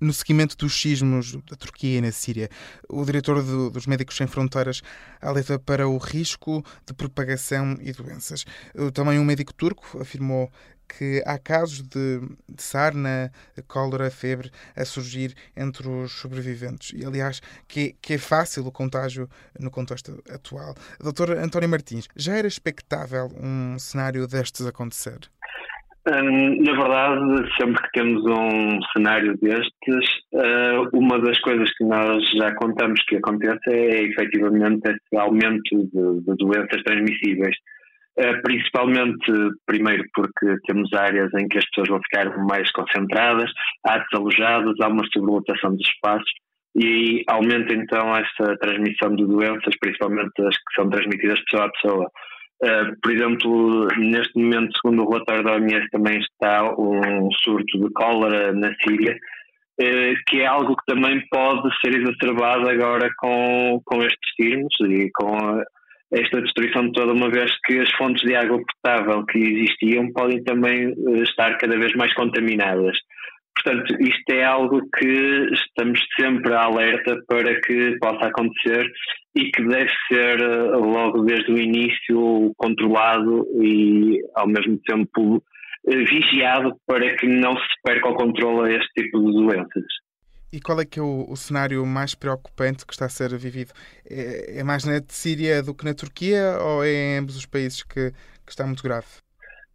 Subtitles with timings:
[0.00, 2.48] no seguimento dos sismos da Turquia e na Síria.
[2.88, 4.82] O diretor do, dos Médicos Sem Fronteiras
[5.20, 8.44] alerta para o risco de propagação e doenças.
[8.94, 10.50] Também um médico turco afirmou
[10.88, 13.30] que há casos de, de sarna,
[13.66, 16.92] cólera, febre a surgir entre os sobreviventes.
[16.98, 19.28] E, aliás, que, que é fácil o contágio
[19.58, 20.74] no contexto atual.
[20.98, 25.30] Doutor António Martins, já era expectável um cenário destes acontecer?
[26.10, 32.24] Hum, na verdade, sempre que temos um cenário destes, uh, uma das coisas que nós
[32.30, 37.54] já contamos que acontece é efetivamente esse aumento de, de doenças transmissíveis.
[38.18, 39.30] Uh, principalmente,
[39.66, 43.50] primeiro, porque temos áreas em que as pessoas vão ficar mais concentradas,
[43.86, 46.30] há desalojados, há uma sobrelotação dos espaços
[46.74, 52.10] e aumenta então essa transmissão de doenças, principalmente as que são transmitidas pessoa a pessoa.
[52.62, 57.88] Uh, por exemplo, neste momento, segundo o relatório da OMS, também está um surto de
[57.92, 64.02] cólera na Síria, uh, que é algo que também pode ser exacerbado agora com, com
[64.02, 65.62] estes sismos e com
[66.10, 70.88] esta destruição toda, uma vez que as fontes de água potável que existiam podem também
[70.88, 72.96] uh, estar cada vez mais contaminadas.
[73.68, 78.90] Portanto, isto é algo que estamos sempre alerta para que possa acontecer
[79.36, 85.44] e que deve ser eh, logo desde o início controlado e ao mesmo tempo
[85.86, 89.84] eh, vigiado para que não se perca o controle a este tipo de doenças.
[90.50, 93.72] E qual é que é o, o cenário mais preocupante que está a ser vivido?
[94.08, 97.82] É, é mais na Síria do que na Turquia ou é em ambos os países
[97.82, 98.12] que,
[98.46, 99.27] que está muito grave?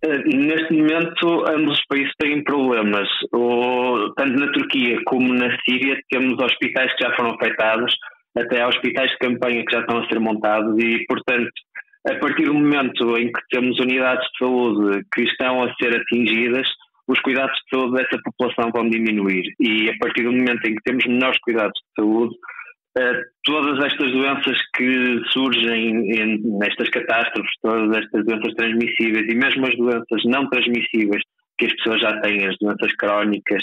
[0.00, 3.08] Eh, neste momento, ambos os países têm problemas.
[3.32, 7.92] O, tanto na Turquia como na Síria, temos hospitais que já foram afetados,
[8.36, 11.50] até hospitais de campanha que já estão a ser montados, e, portanto,
[12.08, 16.68] a partir do momento em que temos unidades de saúde que estão a ser atingidas,
[17.08, 19.44] os cuidados de saúde dessa população vão diminuir.
[19.58, 22.34] E a partir do momento em que temos menores cuidados de saúde,
[23.44, 29.76] todas estas doenças que surgem em, nestas catástrofes, todas estas doenças transmissíveis e mesmo as
[29.76, 31.22] doenças não transmissíveis
[31.58, 33.62] que as pessoas já têm, as doenças crónicas,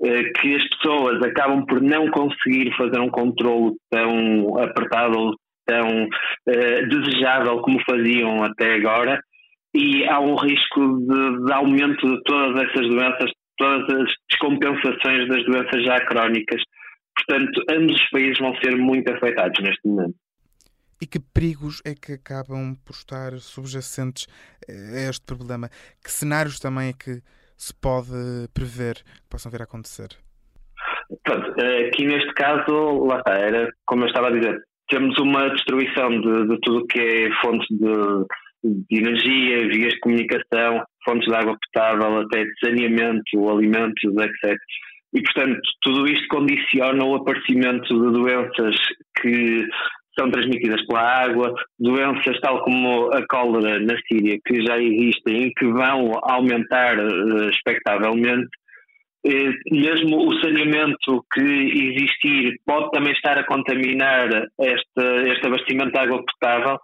[0.00, 5.34] uh, que as pessoas acabam por não conseguir fazer um controle tão apertado ou
[5.66, 9.20] tão uh, desejável como faziam até agora,
[9.74, 15.44] e há um risco de, de aumento de todas essas doenças, todas as descompensações das
[15.44, 16.60] doenças já crónicas
[17.26, 20.14] Portanto, ambos os países vão ser muito afetados neste momento.
[21.02, 24.26] E que perigos é que acabam por estar subjacentes
[24.68, 25.68] a este problema?
[26.04, 27.22] Que cenários também é que
[27.56, 30.08] se pode prever que possam vir a acontecer?
[31.24, 31.54] Pronto,
[31.88, 36.48] aqui neste caso, lá está, era como eu estava a dizer, temos uma destruição de,
[36.48, 41.56] de tudo o que é fontes de, de, energia, vias de comunicação, fontes de água
[41.72, 44.58] potável, até de saneamento, alimentos, etc.
[45.12, 48.76] E, portanto, tudo isto condiciona o aparecimento de doenças
[49.20, 49.66] que
[50.18, 55.54] são transmitidas pela água, doenças tal como a cólera na Síria, que já existem e
[55.54, 58.48] que vão aumentar uh, expectavelmente.
[59.26, 64.28] Uh, mesmo o saneamento que existir pode também estar a contaminar
[64.60, 66.78] este, este abastecimento de água potável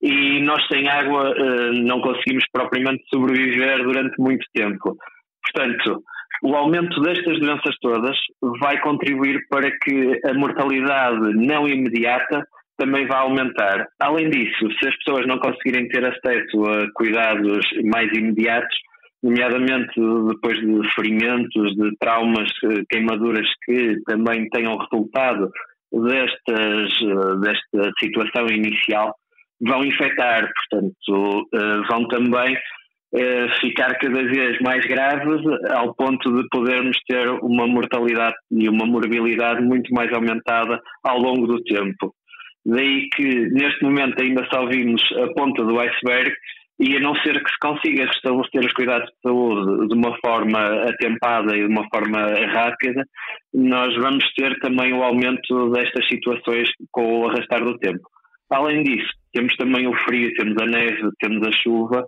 [0.00, 4.96] e nós sem água uh, não conseguimos propriamente sobreviver durante muito tempo.
[5.44, 6.02] Portanto,
[6.42, 8.16] o aumento destas doenças todas
[8.60, 12.44] vai contribuir para que a mortalidade não imediata
[12.76, 13.86] também vá aumentar.
[14.00, 18.76] Além disso, se as pessoas não conseguirem ter acesso a cuidados mais imediatos,
[19.22, 19.94] nomeadamente
[20.28, 25.48] depois de ferimentos, de traumas, eh, queimaduras que também tenham resultado
[25.92, 29.14] destas, eh, desta situação inicial,
[29.60, 32.56] vão infectar, portanto, eh, vão também
[33.60, 35.40] ficar cada vez mais graves,
[35.70, 41.46] ao ponto de podermos ter uma mortalidade e uma morbilidade muito mais aumentada ao longo
[41.46, 42.14] do tempo.
[42.64, 46.32] Daí que neste momento ainda só vimos a ponta do iceberg
[46.78, 50.58] e a não ser que se consiga restabelecer os cuidados de saúde de uma forma
[50.84, 52.18] atempada e de uma forma
[52.52, 53.04] rápida,
[53.52, 58.02] nós vamos ter também o aumento destas situações com o arrastar do tempo.
[58.50, 62.06] Além disso, temos também o frio, temos a neve, temos a chuva,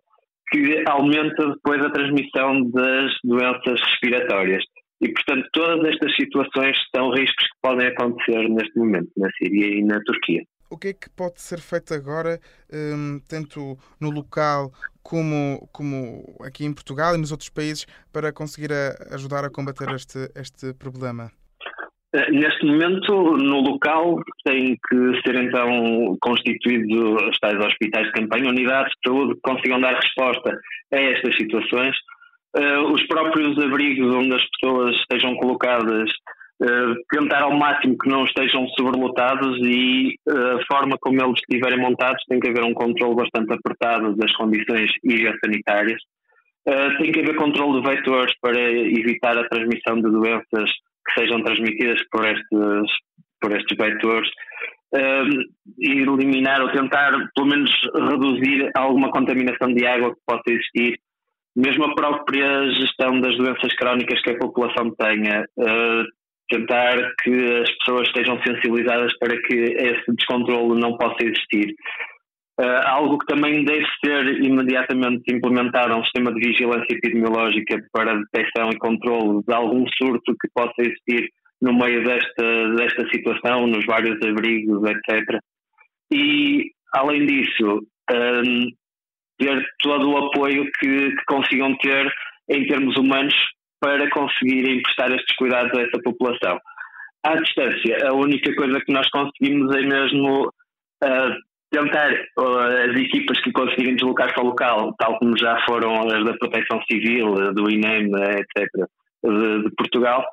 [0.50, 4.62] que aumenta depois a transmissão das doenças respiratórias.
[5.00, 9.84] E, portanto, todas estas situações são riscos que podem acontecer neste momento na Síria e
[9.84, 10.42] na Turquia.
[10.70, 12.40] O que é que pode ser feito agora,
[12.72, 18.70] um, tanto no local como, como aqui em Portugal e nos outros países, para conseguir
[19.12, 21.30] ajudar a combater este, este problema?
[22.14, 28.50] Eh, neste momento, no local, tem que ser então constituídos os tais hospitais de campanha,
[28.50, 30.56] unidades de saúde que consigam dar resposta
[30.92, 31.96] a estas situações.
[32.56, 36.10] Uh, os próprios abrigos onde as pessoas estejam colocadas
[36.62, 42.22] Uh, tentar ao máximo que não estejam sobrelotados e a forma como eles estiverem montados
[42.28, 46.00] tem que haver um controle bastante apertado das condições higiosanitárias.
[46.64, 50.70] Uh, tem que haver controle de vetores para evitar a transmissão de doenças
[51.06, 52.90] que sejam transmitidas por estes,
[53.40, 54.30] por estes vetores
[55.78, 61.00] e eliminar ou tentar, pelo menos, reduzir alguma contaminação de água que possa existir
[61.56, 66.04] mesmo a própria gestão das doenças crónicas que a população tenha, uh,
[66.48, 71.74] tentar que as pessoas estejam sensibilizadas para que esse descontrole não possa existir.
[72.60, 78.70] Uh, algo que também deve ser imediatamente implementado um sistema de vigilância epidemiológica para detecção
[78.70, 81.30] e controle de algum surto que possa existir
[81.60, 85.40] no meio desta, desta situação, nos vários abrigos, etc.
[86.12, 87.80] E, além disso,
[88.12, 88.70] um,
[89.38, 92.12] ter todo o apoio que, que consigam ter
[92.50, 93.34] em termos humanos
[93.80, 96.58] para conseguirem prestar estes cuidados a essa população.
[97.24, 101.34] À distância, a única coisa que nós conseguimos é mesmo uh,
[101.74, 106.34] tentar uh, as equipas que conseguirem deslocar-se ao local, tal como já foram as da
[106.34, 108.68] Proteção Civil, do INEM, etc.,
[109.24, 110.24] de, de Portugal,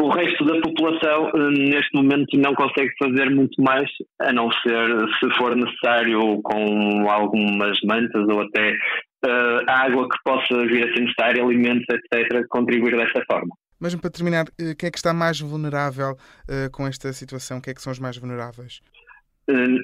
[0.00, 3.86] o resto da população, neste momento, não consegue fazer muito mais,
[4.18, 10.66] a não ser, se for necessário, com algumas mantas ou até uh, água que possa
[10.66, 13.54] vir a ser necessária, alimentos, etc., contribuir dessa forma.
[13.78, 14.46] Mesmo para terminar,
[14.78, 17.60] quem é que está mais vulnerável uh, com esta situação?
[17.60, 18.80] Quem é que são os mais vulneráveis?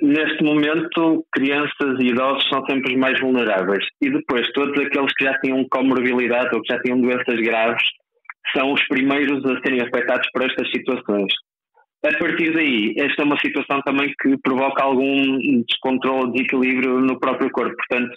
[0.03, 3.85] Neste momento, crianças e idosos são sempre os mais vulneráveis.
[4.01, 7.83] E depois, todos aqueles que já tinham comorbilidade ou que já tinham doenças graves
[8.55, 11.33] são os primeiros a serem afetados por estas situações.
[12.05, 17.51] A partir daí, esta é uma situação também que provoca algum descontrole, desequilíbrio no próprio
[17.51, 17.75] corpo.
[17.77, 18.15] Portanto,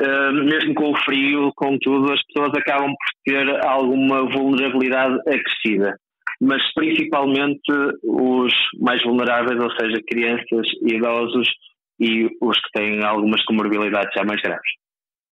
[0.00, 5.98] Uh, mesmo com o frio, com tudo, as pessoas acabam por ter alguma vulnerabilidade acrescida.
[6.44, 7.70] Mas principalmente
[8.02, 11.48] os mais vulneráveis, ou seja, crianças, idosos
[12.00, 14.81] e os que têm algumas comorbilidades já mais graves.